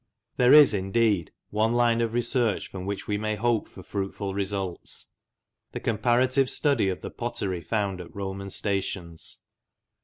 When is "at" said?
8.01-8.15